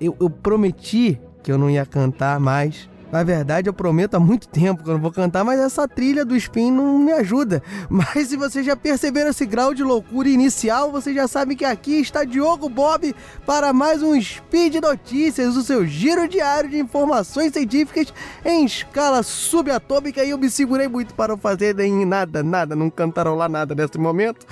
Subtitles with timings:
[0.00, 4.48] Eu, eu prometi que eu não ia cantar mais na verdade, eu prometo há muito
[4.48, 7.62] tempo que eu não vou cantar, mas essa trilha do Spin não me ajuda.
[7.90, 12.00] Mas se vocês já perceberam esse grau de loucura inicial, vocês já sabem que aqui
[12.00, 13.14] está Diogo Bob
[13.44, 20.24] para mais um Speed Notícias, o seu giro diário de informações científicas em escala subatômica.
[20.24, 23.98] E eu me segurei muito para não fazer nem nada, nada, não cantarolar nada nesse
[23.98, 24.46] momento.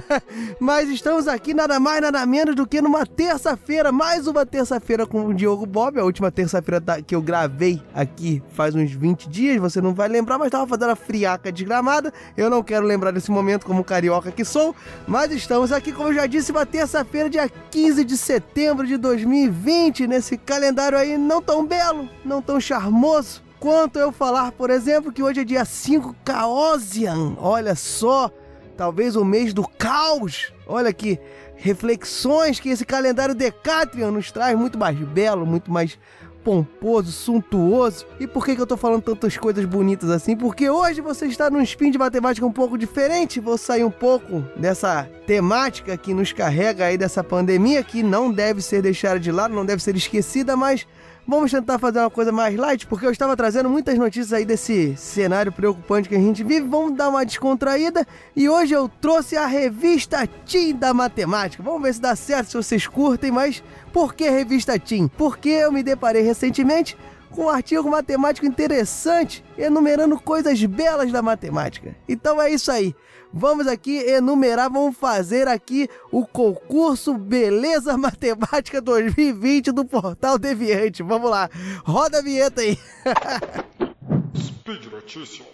[0.58, 5.26] mas estamos aqui nada mais, nada menos do que numa terça-feira, mais uma terça-feira com
[5.26, 9.80] o Diogo Bob, a última terça-feira que eu gravei aqui faz uns 20 dias, você
[9.80, 12.12] não vai lembrar, mas tava fazendo a friaca desgramada.
[12.36, 14.74] Eu não quero lembrar desse momento como carioca que sou,
[15.04, 20.06] mas estamos aqui, como eu já disse, uma terça-feira, dia 15 de setembro de 2020,
[20.06, 23.42] nesse calendário aí não tão belo, não tão charmoso.
[23.58, 28.30] Quanto eu falar, por exemplo, que hoje é dia 5 Caosian, olha só,
[28.76, 30.52] talvez o mês do caos.
[30.64, 31.18] Olha que
[31.56, 35.98] reflexões que esse calendário Decatrian nos traz, muito mais belo, muito mais
[36.44, 38.06] pomposo, suntuoso.
[38.18, 40.36] E por que, que eu tô falando tantas coisas bonitas assim?
[40.36, 43.40] Porque hoje você está num spin de matemática um pouco diferente.
[43.40, 48.62] Vou sair um pouco dessa temática que nos carrega aí dessa pandemia, que não deve
[48.62, 50.86] ser deixada de lado, não deve ser esquecida, mas
[51.30, 54.96] Vamos tentar fazer uma coisa mais light, porque eu estava trazendo muitas notícias aí desse
[54.96, 56.66] cenário preocupante que a gente vive.
[56.66, 61.62] Vamos dar uma descontraída e hoje eu trouxe a revista Tim da Matemática.
[61.62, 65.06] Vamos ver se dá certo, se vocês curtem, mas por que revista Tim?
[65.18, 66.96] Porque eu me deparei recentemente
[67.30, 71.94] com um artigo matemático interessante enumerando coisas belas da matemática.
[72.08, 72.94] Então é isso aí.
[73.32, 81.02] Vamos aqui enumerar, vamos fazer aqui o concurso Beleza Matemática 2020 do Portal Deviante.
[81.02, 81.50] Vamos lá,
[81.84, 82.78] roda a vinheta aí.
[84.34, 85.46] Speed Notícias.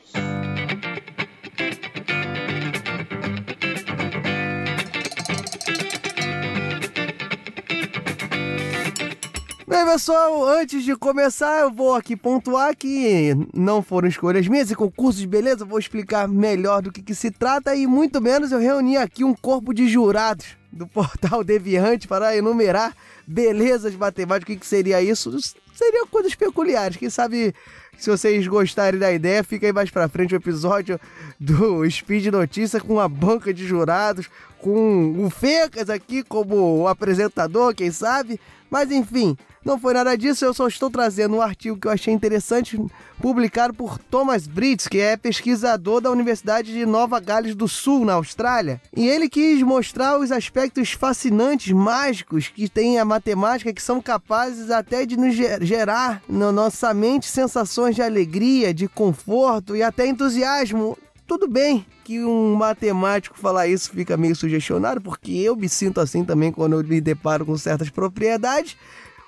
[9.85, 15.21] Pessoal, antes de começar, eu vou aqui pontuar que não foram escolhas minhas e concurso
[15.21, 18.97] de beleza, vou explicar melhor do que, que se trata e muito menos eu reuni
[18.97, 22.95] aqui um corpo de jurados do portal Deviante para enumerar
[23.27, 24.57] belezas matemáticas.
[24.57, 25.37] O que, seria isso?
[25.73, 26.97] Seriam coisas peculiares.
[26.97, 27.55] Quem sabe,
[27.97, 31.01] se vocês gostarem da ideia, fica aí mais pra frente o episódio
[31.39, 37.91] do Speed Notícia com a banca de jurados, com o Fecas aqui como apresentador, quem
[37.91, 38.41] sabe.
[38.71, 42.13] Mas enfim, não foi nada disso, eu só estou trazendo um artigo que eu achei
[42.13, 42.79] interessante,
[43.19, 48.15] publicado por Thomas Brits, que é pesquisador da Universidade de Nova Gales do Sul, na
[48.15, 48.81] Austrália.
[48.95, 54.71] E ele quis mostrar os aspectos fascinantes, mágicos que tem a matemática, que são capazes
[54.71, 60.97] até de nos gerar na nossa mente sensações de alegria, de conforto e até entusiasmo.
[61.27, 66.23] Tudo bem que um matemático falar isso fica meio sugestionado, porque eu me sinto assim
[66.23, 68.77] também quando eu me deparo com certas propriedades.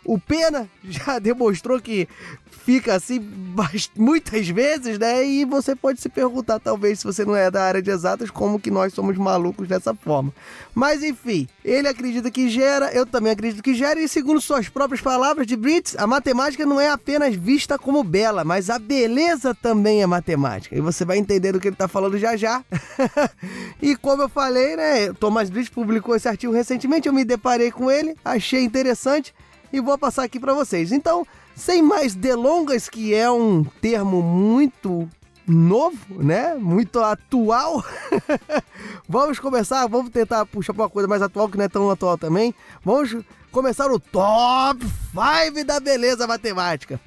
[0.06, 2.08] O Pena já demonstrou que
[2.64, 3.20] fica assim
[3.96, 5.24] muitas vezes, né?
[5.24, 8.58] E você pode se perguntar, talvez, se você não é da área de exatas, como
[8.58, 10.32] que nós somos malucos dessa forma.
[10.74, 15.00] Mas enfim, ele acredita que gera, eu também acredito que gera, e segundo suas próprias
[15.00, 20.02] palavras de Brits, a matemática não é apenas vista como bela, mas a beleza também
[20.02, 20.76] é matemática.
[20.76, 22.64] E você vai entender do que ele está falando já já.
[23.80, 25.12] e como eu falei, né?
[25.14, 29.32] Thomas Brits publicou esse artigo recentemente, eu me deparei com ele, achei interessante
[29.72, 30.92] e vou passar aqui para vocês.
[30.92, 35.08] Então, sem mais delongas, que é um termo muito
[35.46, 36.54] novo, né?
[36.54, 37.84] Muito atual.
[39.08, 42.18] vamos começar, vamos tentar puxar para uma coisa mais atual que não é tão atual
[42.18, 42.54] também.
[42.84, 43.16] Vamos
[43.56, 47.00] começar o top 5 da beleza matemática.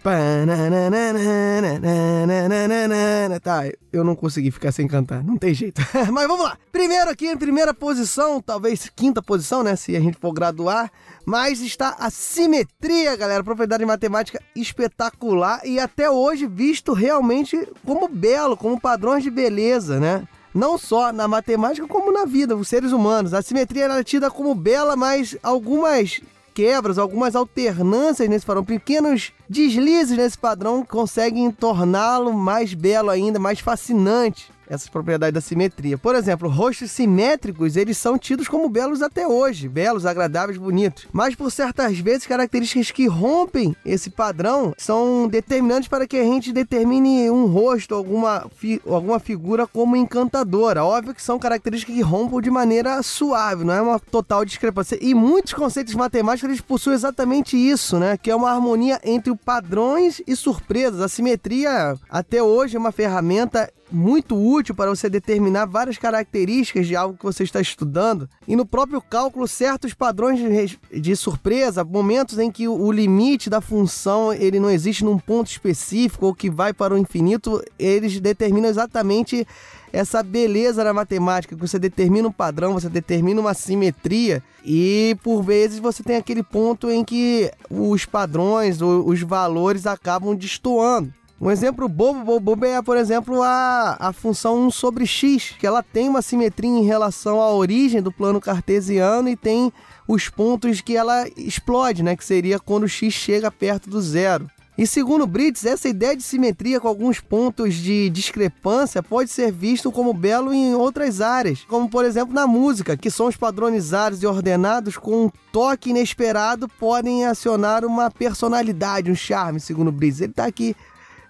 [3.39, 5.79] Tá, eu não consegui ficar sem cantar, não tem jeito.
[6.11, 6.57] Mas vamos lá.
[6.71, 9.75] Primeiro aqui, em primeira posição, talvez quinta posição, né?
[9.75, 10.91] Se a gente for graduar.
[11.23, 13.43] Mas está a simetria, galera.
[13.43, 20.27] Propriedade matemática espetacular e até hoje visto realmente como belo, como padrões de beleza, né?
[20.53, 23.33] não só na matemática como na vida, os seres humanos.
[23.33, 26.21] A simetria é tida como bela, mas algumas
[26.53, 33.59] quebras, algumas alternâncias nesse padrão, pequenos deslizes nesse padrão conseguem torná-lo mais belo ainda, mais
[33.59, 35.97] fascinante essas propriedades da simetria.
[35.97, 41.07] Por exemplo, rostos simétricos, eles são tidos como belos até hoje, belos, agradáveis, bonitos.
[41.11, 46.53] Mas por certas vezes, características que rompem esse padrão são determinantes para que a gente
[46.53, 50.83] determine um rosto, alguma, fi alguma figura como encantadora.
[50.83, 54.99] Óbvio que são características que rompem de maneira suave, não é uma total discrepância.
[55.01, 58.17] E muitos conceitos matemáticos eles possuem exatamente isso, né?
[58.17, 61.01] Que é uma harmonia entre o padrões e surpresas.
[61.01, 66.95] A simetria, até hoje, é uma ferramenta muito útil para você determinar várias características de
[66.95, 68.29] algo que você está estudando.
[68.47, 73.61] E no próprio cálculo, certos padrões de, de surpresa, momentos em que o limite da
[73.61, 78.69] função ele não existe num ponto específico ou que vai para o infinito, eles determinam
[78.69, 79.45] exatamente
[79.91, 85.41] essa beleza na matemática, que você determina um padrão, você determina uma simetria e por
[85.41, 91.13] vezes você tem aquele ponto em que os padrões, os valores acabam destoando.
[91.41, 95.65] Um exemplo bobo, bobo, bobo é, por exemplo, a, a função 1 sobre x, que
[95.65, 99.71] ela tem uma simetria em relação à origem do plano cartesiano e tem
[100.05, 102.17] os pontos que ela explode, né?
[102.17, 104.49] Que seria quando x chega perto do zero.
[104.79, 109.91] E segundo Brits, essa ideia de simetria com alguns pontos de discrepância pode ser visto
[109.91, 114.95] como belo em outras áreas, como por exemplo na música, que sons padronizados e ordenados
[114.95, 120.21] com um toque inesperado podem acionar uma personalidade, um charme, segundo Brits.
[120.21, 120.73] Ele está aqui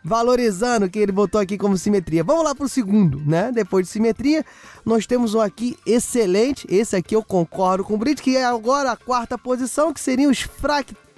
[0.04, 2.24] valorizando o que ele botou aqui como simetria.
[2.24, 3.52] Vamos lá para o segundo, né?
[3.52, 4.46] Depois de simetria,
[4.86, 6.68] nós temos um aqui excelente.
[6.70, 10.30] Esse aqui eu concordo com o Brit, que é agora a quarta posição, que seriam
[10.30, 11.09] os fractais,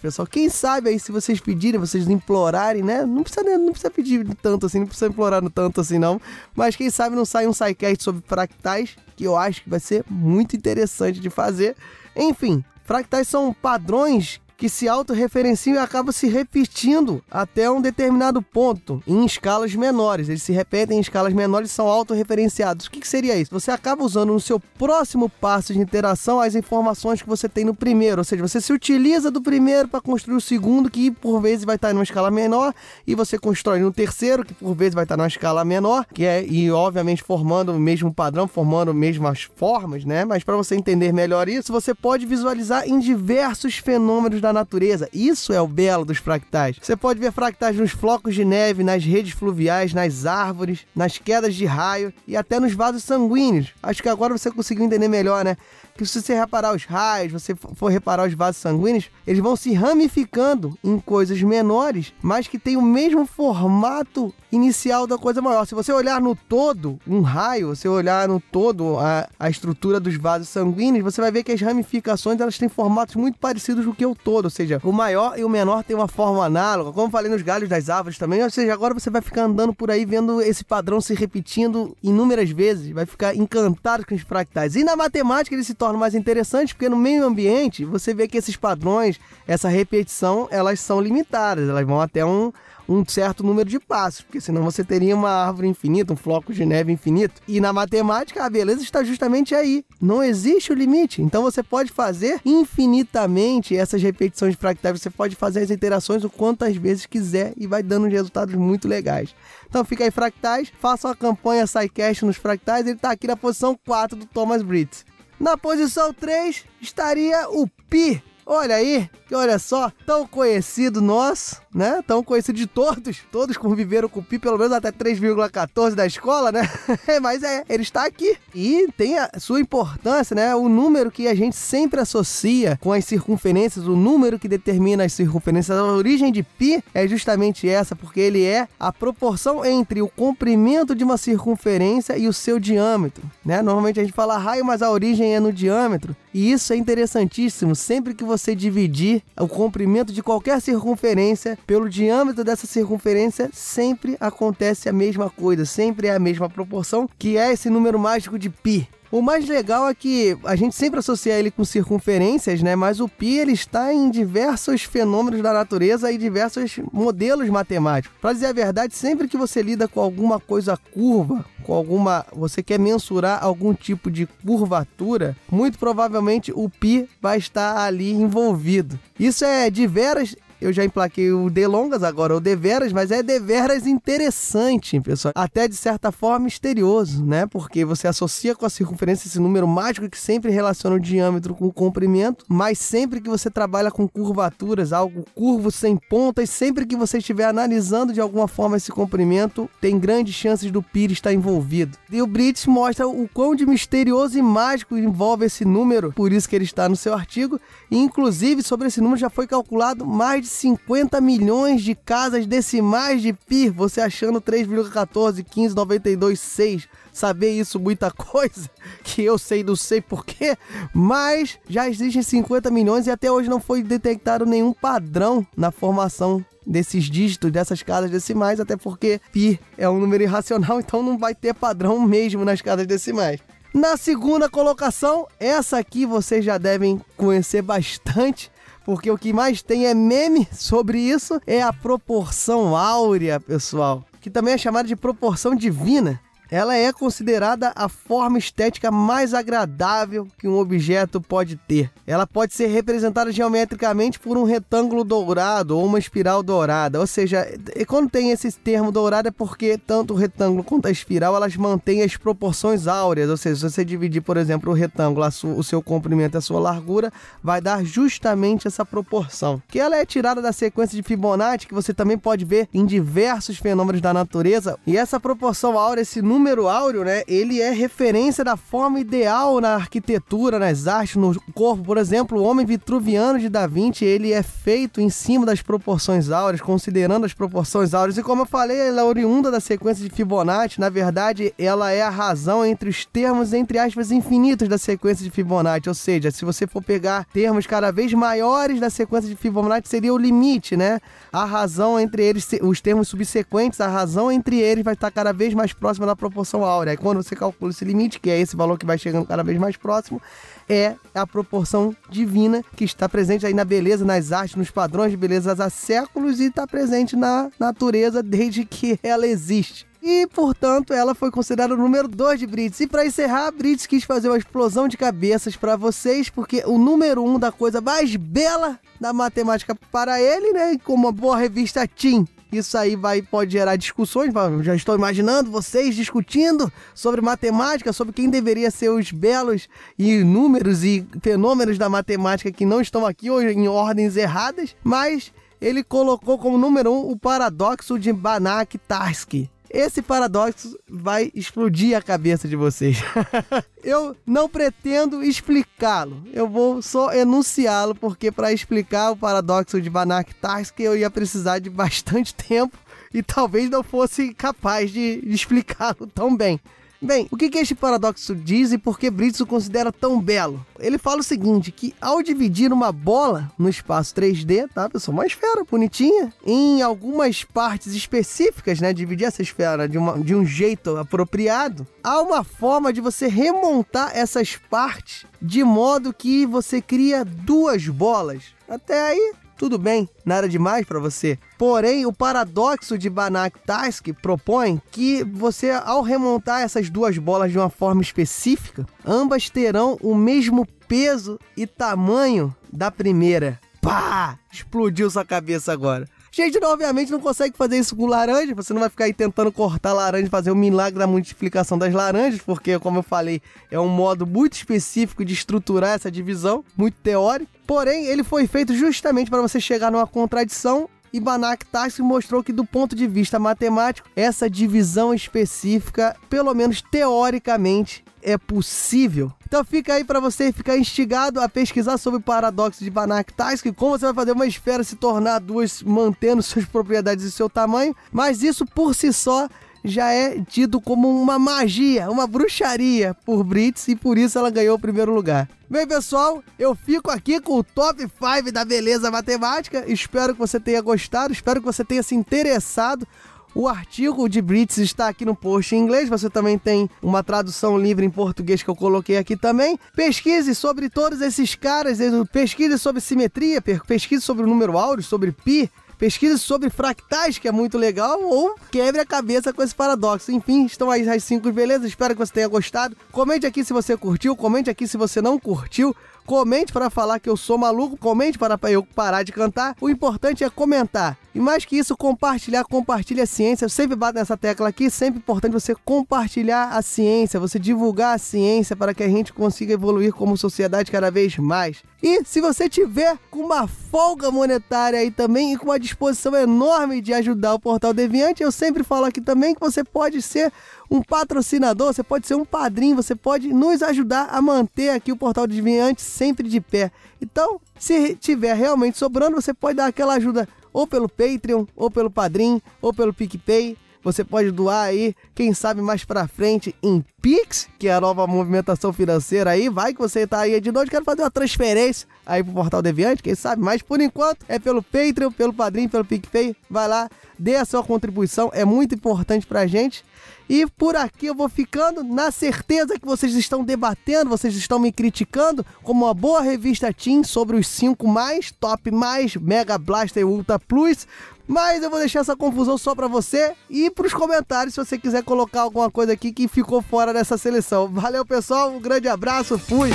[0.00, 0.26] pessoal.
[0.26, 3.04] Quem sabe aí, se vocês pedirem, vocês implorarem, né?
[3.04, 6.18] Não precisa, não precisa pedir tanto assim, não precisa implorar tanto assim, não.
[6.54, 10.02] Mas quem sabe não sai um sidecast sobre fractais, que eu acho que vai ser
[10.08, 11.76] muito interessante de fazer.
[12.16, 19.02] Enfim, fractais são padrões que se autorreferenciam e acabam se repetindo até um determinado ponto,
[19.06, 20.28] em escalas menores.
[20.28, 22.84] Eles se repetem em escalas menores e são autorreferenciados.
[22.84, 23.58] O que, que seria isso?
[23.58, 27.74] Você acaba usando no seu próximo passo de interação as informações que você tem no
[27.74, 31.64] primeiro, ou seja, você se utiliza do primeiro para construir o segundo, que por vezes
[31.64, 32.74] vai estar em uma escala menor,
[33.06, 36.44] e você constrói no terceiro, que por vezes vai estar numa escala menor, que é,
[36.44, 40.26] e obviamente formando o mesmo padrão, formando mesmas formas, né?
[40.26, 45.08] Mas para você entender melhor isso, você pode visualizar em diversos fenômenos da da natureza.
[45.12, 46.76] Isso é o belo dos fractais.
[46.80, 51.54] Você pode ver fractais nos flocos de neve, nas redes fluviais, nas árvores, nas quedas
[51.54, 53.72] de raio e até nos vasos sanguíneos.
[53.82, 55.56] Acho que agora você conseguiu entender melhor, né?
[55.96, 59.72] Que se você reparar os raios, você for reparar os vasos sanguíneos, eles vão se
[59.72, 65.64] ramificando em coisas menores, mas que têm o mesmo formato inicial da coisa maior.
[65.66, 70.16] Se você olhar no todo um raio, se olhar no todo a, a estrutura dos
[70.16, 73.94] vasos sanguíneos, você vai ver que as ramificações elas têm formatos muito parecidos com o
[73.94, 77.10] que o todo, ou seja, o maior e o menor têm uma forma análoga, como
[77.10, 80.04] falei nos galhos das árvores também, ou seja, agora você vai ficar andando por aí
[80.04, 84.76] vendo esse padrão se repetindo inúmeras vezes, vai ficar encantado com os fractais.
[84.76, 88.38] E na matemática ele se torna mais interessante porque no meio ambiente você vê que
[88.38, 92.52] esses padrões, essa repetição, elas são limitadas, elas vão até um
[92.90, 96.66] um certo número de passos, porque senão você teria uma árvore infinita, um floco de
[96.66, 97.40] neve infinito.
[97.46, 99.84] E na matemática, a beleza está justamente aí.
[100.00, 101.22] Não existe o limite.
[101.22, 106.76] Então você pode fazer infinitamente essas repetições fractais, você pode fazer as interações o quantas
[106.76, 109.34] vezes quiser e vai dando resultados muito legais.
[109.68, 113.78] Então fica aí fractais, faça uma campanha SciCast nos fractais, ele está aqui na posição
[113.86, 115.04] 4 do Thomas Britz.
[115.38, 118.22] Na posição 3 estaria o Pi.
[118.46, 122.02] Olha aí, olha só, tão conhecido nosso, né?
[122.06, 123.18] Tão conhecido de todos.
[123.30, 126.62] Todos conviveram com o Pi pelo menos até 3,14 da escola, né?
[127.22, 128.36] Mas é, ele está aqui.
[128.54, 130.54] E tem a sua importância, né?
[130.54, 135.12] O número que a gente sempre associa com as circunferências, o número que determina as
[135.12, 135.78] circunferências.
[135.78, 140.94] A origem de Pi é justamente essa, porque ele é a proporção entre o comprimento
[140.94, 143.62] de uma circunferência e o seu diâmetro, né?
[143.62, 146.16] Normalmente a gente fala raio, mas a origem é no diâmetro.
[146.32, 147.74] E isso é interessantíssimo.
[147.74, 154.88] Sempre que você dividir o comprimento de qualquer circunferência pelo diâmetro dessa circunferência, sempre acontece
[154.88, 158.86] a mesma coisa, sempre é a mesma proporção, que é esse número mágico de π.
[159.12, 162.76] O mais legal é que a gente sempre associa ele com circunferências, né?
[162.76, 168.16] Mas o pi ele está em diversos fenômenos da natureza e diversos modelos matemáticos.
[168.20, 172.62] Para dizer a verdade, sempre que você lida com alguma coisa curva, com alguma, você
[172.62, 178.96] quer mensurar algum tipo de curvatura, muito provavelmente o pi vai estar ali envolvido.
[179.18, 183.86] Isso é de veras eu já emplaquei o delongas, agora o deveras, mas é deveras
[183.86, 185.32] interessante, pessoal.
[185.34, 187.46] Até de certa forma misterioso, né?
[187.46, 191.66] Porque você associa com a circunferência esse número mágico que sempre relaciona o diâmetro com
[191.66, 196.96] o comprimento, mas sempre que você trabalha com curvaturas, algo curvo sem pontas, sempre que
[196.96, 201.96] você estiver analisando de alguma forma esse comprimento, tem grandes chances do Pires estar envolvido.
[202.10, 206.48] E o Brits mostra o quão de misterioso e mágico envolve esse número, por isso
[206.48, 210.42] que ele está no seu artigo, e inclusive sobre esse número já foi calculado mais
[210.42, 216.88] de 50 milhões de casas decimais de pi, você achando 3,14, 15, 92, 6.
[217.12, 218.68] Saber isso muita coisa,
[219.04, 220.56] que eu sei, não sei porquê,
[220.92, 226.44] mas já existem 50 milhões e até hoje não foi detectado nenhum padrão na formação
[226.66, 231.34] desses dígitos, dessas casas decimais, até porque pi é um número irracional, então não vai
[231.34, 233.40] ter padrão mesmo nas casas decimais.
[233.72, 238.50] Na segunda colocação, essa aqui vocês já devem conhecer bastante,
[238.90, 244.28] porque o que mais tem é meme sobre isso, é a proporção áurea, pessoal, que
[244.28, 246.20] também é chamada de proporção divina
[246.50, 251.90] ela é considerada a forma estética mais agradável que um objeto pode ter.
[252.06, 256.98] Ela pode ser representada geometricamente por um retângulo dourado ou uma espiral dourada.
[256.98, 257.46] Ou seja,
[257.86, 262.02] quando tem esse termo dourado é porque tanto o retângulo quanto a espiral elas mantêm
[262.02, 263.30] as proporções áureas.
[263.30, 265.26] Ou seja, se você dividir, por exemplo, o retângulo,
[265.56, 269.62] o seu comprimento e a sua largura, vai dar justamente essa proporção.
[269.68, 273.58] Que ela é tirada da sequência de Fibonacci, que você também pode ver em diversos
[273.58, 274.76] fenômenos da natureza.
[274.84, 279.60] E essa proporção áurea, esse número número áureo, né, ele é referência da forma ideal
[279.60, 281.84] na arquitetura, nas artes, no corpo.
[281.84, 286.30] Por exemplo, o homem vitruviano de Da Vinci, ele é feito em cima das proporções
[286.30, 288.16] áureas, considerando as proporções áureas.
[288.16, 290.80] E como eu falei, ela é oriunda da sequência de Fibonacci.
[290.80, 295.30] Na verdade, ela é a razão entre os termos, entre aspas, infinitos da sequência de
[295.30, 295.90] Fibonacci.
[295.90, 300.14] Ou seja, se você for pegar termos cada vez maiores da sequência de Fibonacci, seria
[300.14, 301.00] o limite, né?
[301.30, 305.52] A razão entre eles, os termos subsequentes, a razão entre eles vai estar cada vez
[305.52, 306.94] mais próxima da proporção proporção áurea.
[306.94, 309.58] E quando você calcula esse limite, que é esse valor que vai chegando cada vez
[309.58, 310.20] mais próximo,
[310.68, 315.16] é a proporção divina que está presente aí na beleza, nas artes, nos padrões de
[315.16, 319.90] beleza há séculos e está presente na natureza desde que ela existe.
[320.02, 322.80] E, portanto, ela foi considerada o número 2 de Brits.
[322.80, 327.22] E para encerrar, Brits quis fazer uma explosão de cabeças para vocês, porque o número
[327.22, 330.78] 1 um da coisa mais bela da matemática para ele, né?
[330.82, 332.26] Como uma boa revista Tim
[332.58, 334.32] isso aí vai pode gerar discussões.
[334.62, 340.84] Já estou imaginando vocês discutindo sobre matemática, sobre quem deveria ser os belos e números
[340.84, 346.38] e fenômenos da matemática que não estão aqui ou em ordens erradas, mas ele colocou
[346.38, 349.50] como número um o paradoxo de Banach-Tarski.
[349.70, 352.98] Esse paradoxo vai explodir a cabeça de vocês.
[353.84, 356.24] eu não pretendo explicá-lo.
[356.32, 361.70] Eu vou só enunciá-lo, porque para explicar o paradoxo de Banach-Tarski eu ia precisar de
[361.70, 362.76] bastante tempo
[363.14, 366.60] e talvez não fosse capaz de explicá-lo tão bem.
[367.02, 370.64] Bem, o que, que este paradoxo diz e por que Brits o considera tão belo?
[370.78, 375.14] Ele fala o seguinte, que ao dividir uma bola no espaço 3D, tá, pessoal?
[375.14, 378.92] Uma esfera bonitinha, em algumas partes específicas, né?
[378.92, 384.10] Dividir essa esfera de, uma, de um jeito apropriado, há uma forma de você remontar
[384.14, 388.42] essas partes de modo que você cria duas bolas.
[388.68, 391.38] Até aí, tudo bem, nada demais para você.
[391.60, 397.68] Porém, o paradoxo de Banach-Tarski propõe que você, ao remontar essas duas bolas de uma
[397.68, 403.60] forma específica, ambas terão o mesmo peso e tamanho da primeira.
[403.78, 404.38] Pá!
[404.50, 406.08] Explodiu sua cabeça agora.
[406.32, 408.54] Gente, obviamente não consegue fazer isso com laranja.
[408.54, 411.92] Você não vai ficar aí tentando cortar laranja e fazer o milagre da multiplicação das
[411.92, 416.94] laranjas, porque, como eu falei, é um modo muito específico de estruturar essa divisão, muito
[417.02, 417.52] teórico.
[417.66, 422.52] Porém, ele foi feito justamente para você chegar numa contradição e Banach Tarski mostrou que,
[422.52, 429.32] do ponto de vista matemático, essa divisão específica, pelo menos teoricamente, é possível.
[429.46, 433.98] Então fica aí para você ficar instigado a pesquisar sobre o paradoxo de Banach-Tarski, como
[433.98, 438.42] você vai fazer uma esfera se tornar duas mantendo suas propriedades e seu tamanho, mas
[438.42, 439.48] isso por si só
[439.84, 444.76] já é tido como uma magia, uma bruxaria por Brits e por isso ela ganhou
[444.76, 445.48] o primeiro lugar.
[445.68, 449.84] Bem, pessoal, eu fico aqui com o top 5 da beleza matemática.
[449.86, 453.06] Espero que você tenha gostado, espero que você tenha se interessado.
[453.52, 456.08] O artigo de Brits está aqui no post em inglês.
[456.08, 459.78] Você também tem uma tradução livre em português que eu coloquei aqui também.
[459.94, 461.98] Pesquise sobre todos esses caras,
[462.32, 465.70] pesquise sobre simetria, pesquise sobre o número áureo, sobre pi,
[466.00, 470.32] pesquise sobre fractais, que é muito legal, ou quebre a cabeça com esse paradoxo.
[470.32, 471.88] Enfim, estão aí as cinco belezas.
[471.88, 472.96] Espero que você tenha gostado.
[473.12, 475.94] Comente aqui se você curtiu, comente aqui se você não curtiu.
[476.24, 479.76] Comente para falar que eu sou maluco, comente para eu parar de cantar.
[479.80, 481.18] O importante é comentar.
[481.32, 483.64] E mais que isso, compartilhar, compartilha a ciência.
[483.64, 488.18] Eu sempre bato nessa tecla aqui, sempre importante você compartilhar a ciência, você divulgar a
[488.18, 491.84] ciência para que a gente consiga evoluir como sociedade cada vez mais.
[492.02, 497.00] E se você tiver com uma folga monetária aí também e com uma disposição enorme
[497.00, 500.52] de ajudar o Portal Deviante, eu sempre falo aqui também que você pode ser
[500.90, 505.16] um patrocinador, você pode ser um padrinho, você pode nos ajudar a manter aqui o
[505.16, 506.90] Portal Deviante sempre de pé.
[507.22, 512.10] Então, se tiver realmente sobrando, você pode dar aquela ajuda ou pelo Patreon, ou pelo
[512.10, 513.76] Padrim, ou pelo PicPay.
[514.02, 518.26] Você pode doar aí, quem sabe mais pra frente, em Pix, que é a nova
[518.26, 519.68] movimentação financeira aí.
[519.68, 523.22] Vai que você tá aí de noite, quero fazer uma transferência aí pro Portal Deviante,
[523.22, 523.62] quem sabe.
[523.62, 526.56] Mas por enquanto é pelo Patreon, pelo Padrim, pelo PicPay.
[526.68, 527.08] Vai lá,
[527.38, 530.04] dê a sua contribuição, é muito importante pra gente.
[530.48, 534.90] E por aqui eu vou ficando na certeza que vocês estão debatendo, vocês estão me
[534.90, 540.58] criticando, como uma boa revista Team sobre os 5 mais, top mais, Mega Blaster Ultra
[540.58, 541.06] Plus.
[541.46, 544.96] Mas eu vou deixar essa confusão só para você e para os comentários se você
[544.96, 547.88] quiser colocar alguma coisa aqui que ficou fora dessa seleção.
[547.88, 549.90] Valeu, pessoal, um grande abraço, fui!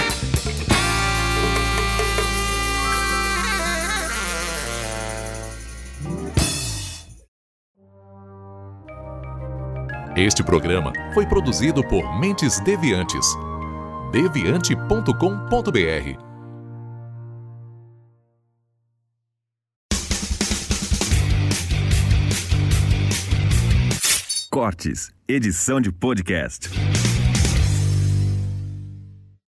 [10.17, 13.27] Este programa foi produzido por Mentes Deviantes.
[14.13, 16.23] deviante.com.br.
[24.49, 26.69] Cortes, edição de podcast.